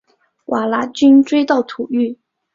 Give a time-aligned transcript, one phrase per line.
[0.45, 2.17] 瓦剌军追到土域。